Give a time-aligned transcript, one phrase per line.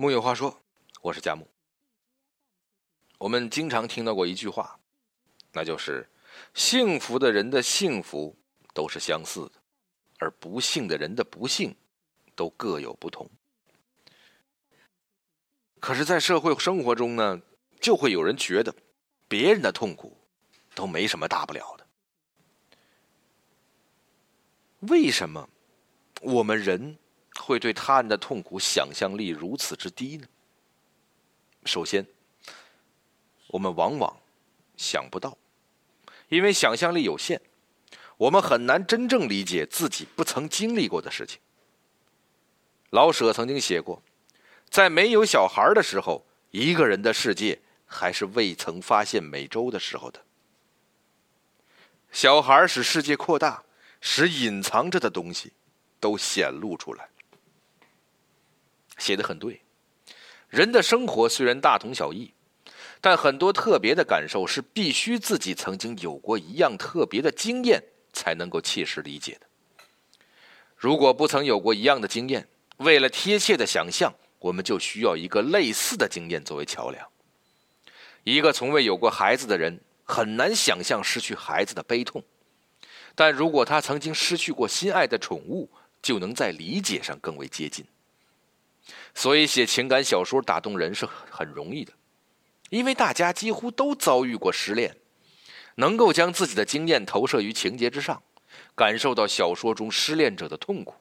[0.00, 0.58] 木有话说，
[1.02, 1.46] 我是佳木。
[3.18, 4.80] 我们经常听到过一句话，
[5.52, 6.08] 那就是
[6.54, 8.34] 幸福的人的幸福
[8.72, 9.52] 都是相似的，
[10.18, 11.76] 而不幸的人的不幸
[12.34, 13.30] 都各有不同。
[15.80, 17.42] 可是，在社会生活中呢，
[17.78, 18.74] 就会有人觉得
[19.28, 20.16] 别人的痛苦
[20.74, 21.86] 都没什么大不了的。
[24.88, 25.46] 为什么
[26.22, 26.96] 我们人？
[27.38, 30.26] 会对他人的痛苦想象力如此之低呢？
[31.64, 32.06] 首先，
[33.48, 34.16] 我们往往
[34.76, 35.36] 想不到，
[36.28, 37.40] 因为想象力有限，
[38.16, 41.38] 我们很难真正理解自己不曾经历过的事情。
[42.90, 44.02] 老舍曾经写过，
[44.68, 50.20] 在没有小孩的时候，一个人的世界还是未曾发现美洲的时候的。
[52.10, 53.62] 小孩使世界扩大，
[54.00, 55.52] 使隐藏着的东西
[56.00, 57.08] 都显露出来。
[59.00, 59.62] 写的很对，
[60.48, 62.32] 人的生活虽然大同小异，
[63.00, 69.46] 但很多特别的感受是必须自己曾经有过一样特别的经验才能够切实理解的。
[70.76, 77.06] 如果不曾有过一样的经验，为了贴切的想象，我们就需要一个类似的经验作为桥梁。
[78.24, 82.22] 一个从未有过孩子的人很难想象失去孩子的悲痛，
[83.14, 85.70] 但如果他曾经失去过心爱的宠物，
[86.02, 87.84] 就能在理解上更为接近。
[89.14, 91.92] 所以写情感小说打动人是很容易的，
[92.70, 94.96] 因为大家几乎都遭遇过失恋，
[95.74, 98.22] 能够将自己的经验投射于情节之上，
[98.74, 100.94] 感受到小说中失恋者的痛苦。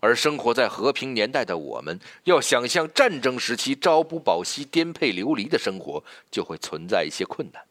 [0.00, 7.62] 而生活在和平年代的我们，要想象战争时期朝不保夕、颠沛流离的生活，就会存在一些困难。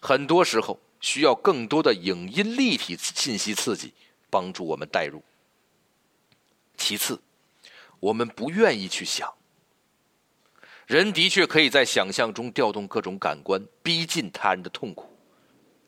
[0.00, 3.92] 很多时候需要更多的影音立体信息刺激，
[4.30, 5.22] 帮助我们代入。
[6.78, 7.20] 其次。
[7.98, 9.32] 我们不愿意去想，
[10.86, 15.16] 人的确可以在想象中调动各种感官，逼近他人的痛苦，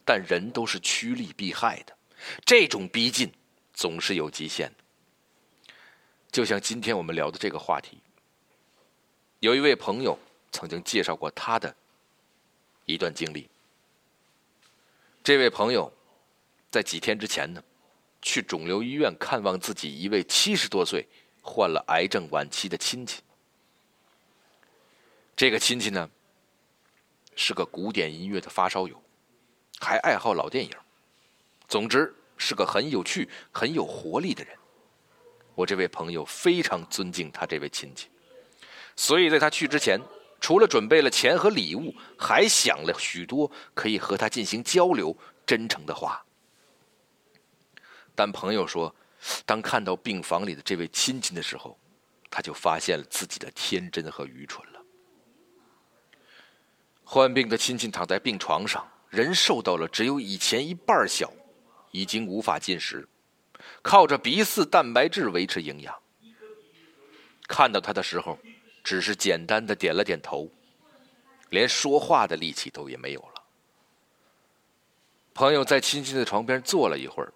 [0.04, 1.96] 但人都是趋利避害的，
[2.44, 3.30] 这种逼近
[3.74, 4.84] 总是有极限的。
[6.32, 7.98] 就像今天我们聊的这个话题，
[9.40, 10.18] 有一位朋友
[10.50, 11.74] 曾经介绍过他的
[12.86, 13.48] 一段经历。
[15.22, 15.92] 这位朋友
[16.70, 17.62] 在几天之前呢，
[18.22, 21.06] 去肿瘤医院看望自己一位七十多岁。
[21.48, 23.22] 患了癌症晚期的亲戚，
[25.34, 26.08] 这个亲戚呢，
[27.34, 29.02] 是个古典音乐的发烧友，
[29.80, 30.70] 还爱好老电影，
[31.66, 34.54] 总之是个很有趣、很有活力的人。
[35.54, 38.08] 我这位朋友非常尊敬他这位亲戚，
[38.94, 39.98] 所以在他去之前，
[40.40, 45.16] 除了准备了钱和礼物，还想了许多可以和他进行交流、
[45.46, 46.22] 真诚的话。
[48.14, 48.94] 但朋友说。
[49.44, 51.78] 当看到病房里的这位亲戚的时候，
[52.30, 54.80] 他就发现了自己的天真和愚蠢了。
[57.04, 61.32] 患病的亲戚躺在病床上，人瘦到了只有以前一半小，
[61.90, 63.08] 已经无法进食，
[63.82, 65.94] 靠着鼻饲蛋白质维持营养。
[67.48, 68.38] 看到他的时候，
[68.84, 70.50] 只是简单的点了点头，
[71.48, 73.42] 连说话的力气都也没有了。
[75.32, 77.32] 朋友在亲戚的床边坐了一会儿。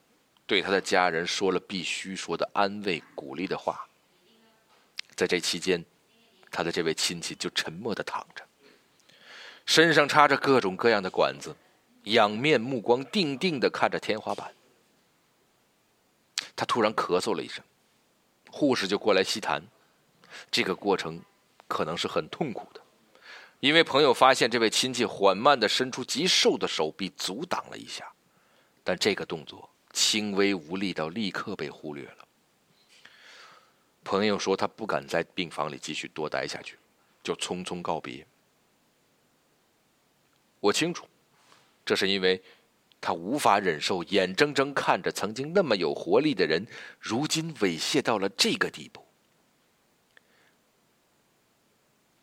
[0.47, 3.87] 对他的家人说了必须说的安慰、鼓励的话。
[5.15, 5.85] 在这期间，
[6.51, 8.45] 他的这位亲戚就沉默的躺着，
[9.67, 11.55] 身上插着各种各样的管子，
[12.05, 14.55] 仰面目光定定的看着天花板。
[16.57, 17.65] 他突然咳嗽了一声，
[18.51, 19.63] 护士就过来吸痰。
[20.51, 21.21] 这个过程
[21.69, 22.81] 可能是很痛苦的，
[23.61, 28.11] 因为朋友发现这位亲戚缓慢的伸出极瘦的手臂阻挡了一下，
[28.83, 29.69] 但这个动作。
[29.93, 32.29] 轻微无力到立刻被忽略了。
[34.05, 36.79] 朋友说他不敢在病房里继续多待下去，
[37.23, 38.27] 就匆匆告别。
[40.61, 41.07] 我清楚，
[41.85, 42.43] 这是因为
[43.01, 46.67] 他无法忍受眼睁睁看着曾经那么有活力的人，
[46.99, 49.05] 如今猥亵到了这个地步。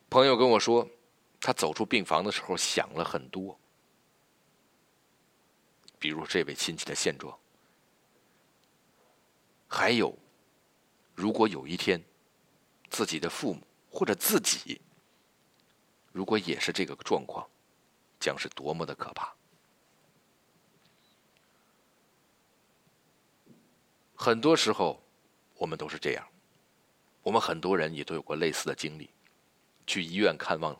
[0.10, 0.90] 朋友跟我说，
[1.40, 3.58] 他走出病房的时候想了很多，
[6.00, 7.38] 比如这位亲戚的现状。
[9.72, 10.18] 还有，
[11.14, 12.04] 如果有一天，
[12.90, 13.62] 自己的父母
[13.92, 14.82] 或者自己，
[16.12, 17.48] 如果也是这个状况，
[18.20, 19.32] 将是多么的可怕。
[24.16, 25.02] 很多时候，
[25.54, 26.28] 我们都是这样，
[27.22, 29.12] 我们很多人也都有过类似的经历，
[29.86, 30.76] 去医院看望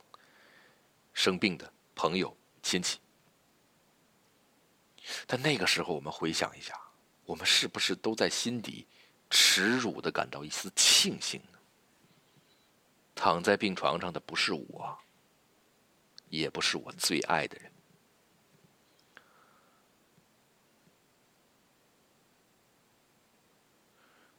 [1.14, 2.98] 生病的朋友亲戚，
[5.28, 6.89] 但那个时候，我们回想一下。
[7.30, 8.84] 我们是不是都在心底
[9.30, 11.58] 耻辱的感到一丝庆幸呢？
[13.14, 14.98] 躺在病床上的不是我，
[16.28, 17.70] 也不是我最爱的人。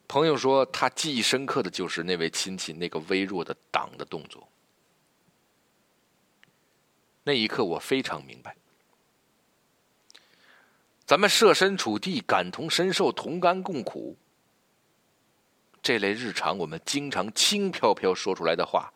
[0.06, 4.46] 朋友说，他记忆深刻的就是那位亲戚那个微弱的挡的动作。
[7.24, 8.54] 那一刻，我非常明白，
[11.12, 14.18] 咱们设身处地、感同身受、同甘共苦，
[15.84, 18.90] 这类日常我们经常轻飘飘说出来的话，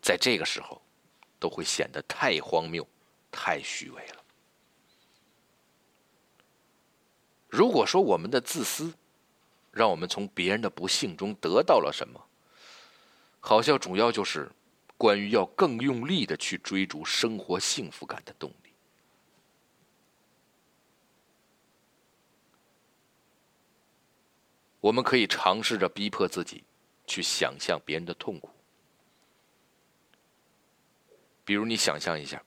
[0.00, 0.80] 在这个时候，
[1.40, 2.86] 都会显得太荒谬、
[3.32, 4.24] 太虚伪了。
[7.48, 8.94] 如果说我们的自私，
[9.72, 12.24] 让我们从别人的不幸中得到了什么？
[13.40, 14.48] 好像主要就是
[14.96, 18.61] 关于要更用力的去追逐生活幸福感的动力。
[24.82, 26.64] 我们可以尝试着逼迫自己
[27.06, 28.50] 去想象别人的痛苦，
[31.44, 32.44] 比如你想象一下，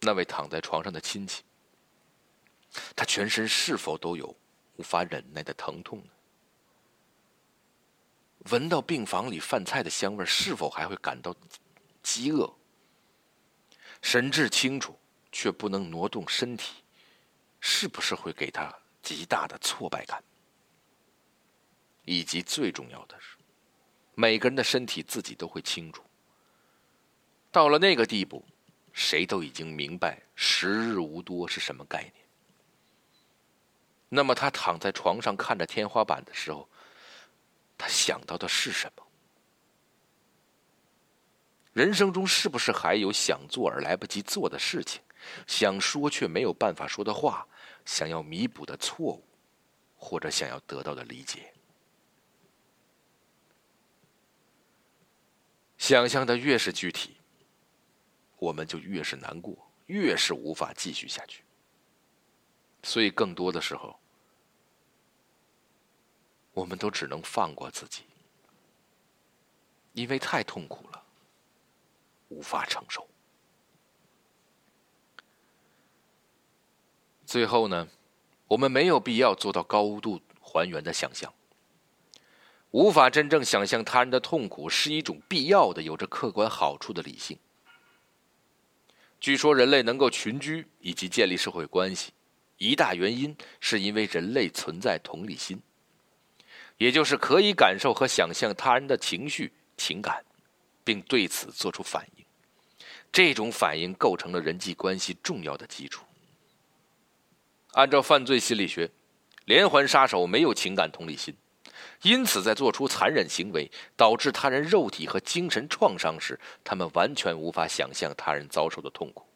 [0.00, 1.44] 那位躺在床上的亲戚，
[2.96, 4.36] 他全身是否都有？
[4.76, 6.10] 无法忍耐的疼痛呢？
[8.50, 11.32] 闻到病房里饭菜的香味，是否还会感到
[12.02, 12.52] 饥饿？
[14.02, 14.98] 神志清楚
[15.30, 16.82] 却不能挪动身体，
[17.60, 20.24] 是不是会给他极大的挫败感？
[22.06, 23.36] 以及最重要的是，
[24.14, 26.02] 每个人的身体自己都会清楚。
[27.52, 28.44] 到了那个地步，
[28.92, 32.14] 谁都已经明白时日无多是什么概念。
[34.08, 36.68] 那么他躺在床上看着天花板的时候，
[37.78, 39.02] 他想到的是什么？
[41.72, 45.02] 人生中是不是还有想做而来不及做的事情，
[45.46, 47.48] 想说却没有办法说的话，
[47.84, 49.24] 想要弥补的错误，
[49.96, 51.52] 或者想要得到的理解？
[55.78, 57.16] 想象的越是具体，
[58.38, 61.44] 我们就越是难过，越是无法继续下去。
[62.82, 63.98] 所以，更多的时候。
[66.52, 68.04] 我们都只能放过自己，
[69.92, 71.04] 因为太痛苦了，
[72.28, 73.04] 无法承受。
[77.34, 77.88] 最后呢，
[78.46, 81.34] 我们没有必要做到高度还原的想象。
[82.70, 87.36] 无法真正想象他人的痛苦是一种必要的、有着客观好处的理性。
[89.18, 92.12] 据说人类能够群居以及建立社会关系，
[92.58, 95.60] 一大原因是因为人类存在同理心。
[96.78, 100.24] 也就是可以感受和想象他人的情绪、情感，
[100.84, 102.24] 并对此做出反应。
[103.10, 106.04] 这种反应构成了人际关系重要的基础。
[107.74, 108.88] 按照犯罪心理学，
[109.46, 111.34] 连环杀手没有情感同理心，
[112.02, 119.26] 因此在做出残忍行为、导致他人肉体和精神创伤时，他们完全无法想象他人遭受的痛苦，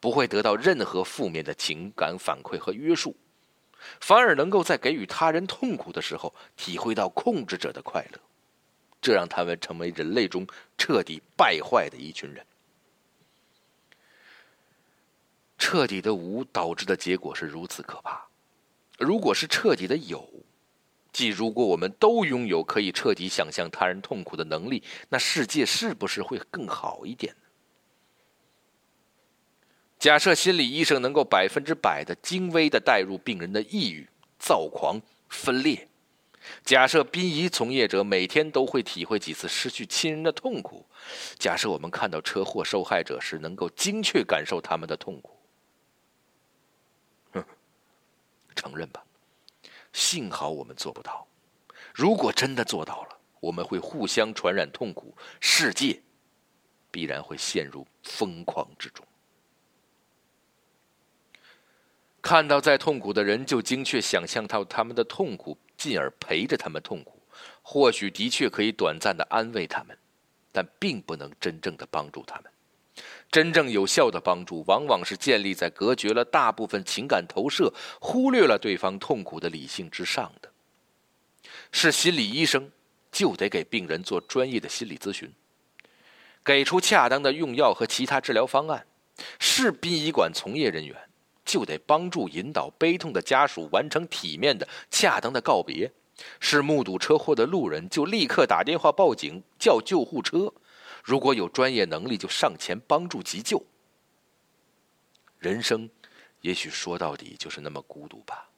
[0.00, 3.14] 不会得到任何负面的情感反馈和约束。
[4.00, 8.18] 反而能够在给予他人痛苦的时候，体会到控制者的快乐，
[9.02, 10.46] 这让他们成为人类中
[10.78, 12.44] 彻底败坏的一群人。
[15.58, 18.26] 彻底的无导致的结果是如此可怕。
[18.98, 20.28] 如果是彻底的有，
[21.12, 27.34] 即如果我们都拥有可以彻底想象他人痛苦的能力，那世界是不是会更好一点？
[29.98, 34.06] 假设心理医生能够百分之百的精微的带入病人的抑郁、
[34.38, 35.88] 躁狂、分裂；
[36.62, 40.84] 假设殡仪从业者每天都会体会几次失去亲人的痛苦；
[41.38, 45.35] 假设我们看到车祸受害者时能够精确感受他们的痛苦，
[48.56, 49.04] 承认吧，
[49.92, 51.28] 幸好我们做不到。
[51.94, 56.02] 如果真的做到了，我们会互相传染痛苦，世界
[56.90, 59.06] 必然会陷入疯狂之中。
[62.20, 67.22] 看到再痛苦的人，就精确想象到他们的痛苦，进而陪着他们痛苦，
[67.62, 69.96] 或许的确可以短暂的安慰他们，
[70.50, 72.50] 但并不能真正的帮助他们。
[73.36, 80.50] 真正有效的帮助，往往是建立在隔绝了大部分情感投射、忽略了对方痛苦的理性之上的。
[81.70, 82.70] 是心理医生，
[83.12, 85.30] 就得给病人做专业的心理咨询，
[86.42, 88.86] 给出恰当的用药和其他治疗方案。
[89.38, 90.96] 是殡仪馆从业人员。
[91.44, 95.88] 就得帮助引导悲痛的家属完成体面的、恰当的告别；
[96.40, 100.52] 是目睹车祸的路人，就立刻打电话报警，叫救护车；
[101.06, 103.64] 如果有专业能力，就上前帮助急救。
[105.38, 105.88] 人生，
[106.40, 108.50] 也许说到底就是那么孤独吧。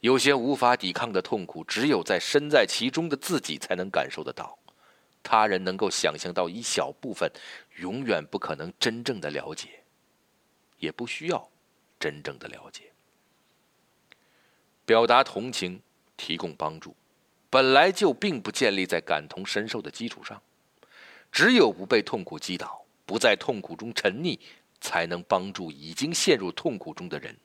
[0.00, 4.58] 有些无法抵抗的痛苦，只有在身在其中的自己才能感受得到，
[5.22, 7.32] 他人能够想象到一小部分，
[7.78, 9.82] 永远不可能真正的了解，
[10.76, 11.48] 也不需要
[11.98, 12.92] 真正的了解。
[14.84, 15.80] 表达同情、
[16.18, 16.94] 提供帮助，
[17.48, 20.42] 本来就并不建立在感同身受的基础上，
[21.32, 24.38] 只有不被痛苦击倒，不在痛苦中沉溺，
[24.80, 27.36] 才能帮助已经陷入痛苦中的人。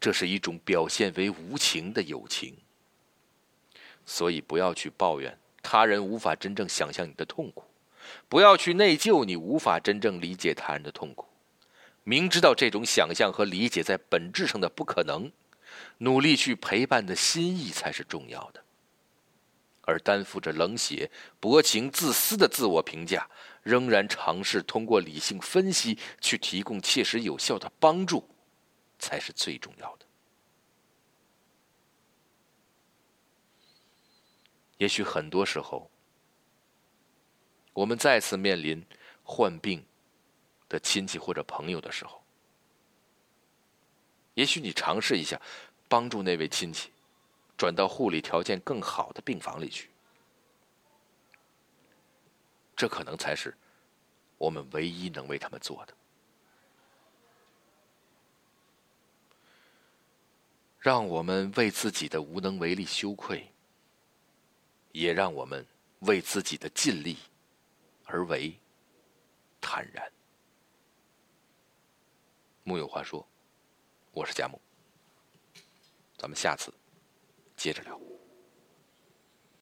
[0.00, 2.56] 这是一种表现为无情的友情，
[4.04, 7.64] 所以不要去抱怨他人无法真正想象你的痛苦，
[8.28, 11.26] 不要去内疚你无法真正理解他人的痛苦。
[12.02, 15.30] 明知道这种想象和理解在本质上的不可能，
[15.98, 18.64] 努力去陪伴的心意才是重要的。
[19.82, 23.28] 而担负着冷血、薄情、自私的自我评价，
[23.62, 28.28] 仍然尝试通过理性分析去提供切实有效的帮助。
[29.02, 30.04] 才是最重要的。
[34.76, 35.90] 也许很多时候，
[37.72, 38.86] 我们再次面临
[39.22, 39.82] 患病
[40.68, 42.22] 的亲戚或者朋友的时候，
[44.34, 45.40] 也许你尝试一下，
[45.88, 46.90] 帮助那位亲戚
[47.60, 49.90] 转到护理条件更好的病房里去，
[52.74, 53.54] 这可能才是
[54.38, 55.94] 我们唯一能为他们做的。
[60.78, 63.46] 让我们为自己的无能为力羞愧，
[64.92, 65.66] 也让我们
[65.98, 67.18] 为自己的尽力
[68.06, 68.58] 而为
[69.60, 70.10] 坦然。
[72.62, 73.22] 木有话说，
[74.12, 74.58] 我是佳木，
[76.16, 76.72] 咱们下次
[77.60, 78.19] 接着聊。